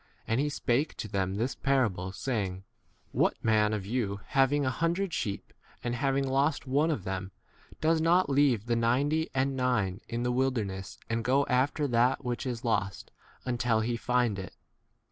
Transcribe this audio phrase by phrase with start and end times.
[0.27, 2.63] And he spake to them this parable, say 4 ing,
[3.11, 7.31] What man of you having a hundred sheep, and having lost one of them,
[7.81, 12.47] does not leave the ninety and nine in the wilderness and go after that which
[12.47, 13.11] is lost,
[13.41, 14.55] 5 until he find it